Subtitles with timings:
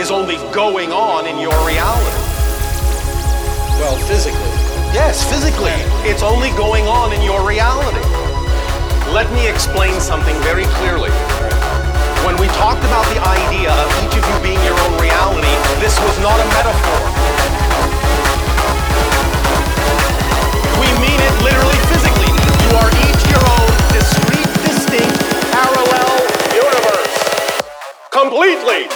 [0.00, 2.16] is only going on in your reality.
[3.76, 4.48] Well, physically.
[4.96, 5.76] Yes, physically.
[6.08, 8.00] It's only going on in your reality.
[9.12, 11.12] Let me explain something very clearly.
[12.24, 15.52] When we talked about the idea of each of you being your own reality,
[15.84, 17.00] this was not a metaphor.
[20.80, 22.32] We mean it literally physically.
[22.32, 25.20] You are each your own discrete, distinct,
[25.52, 26.24] parallel
[26.56, 27.12] universe.
[28.08, 28.89] Completely.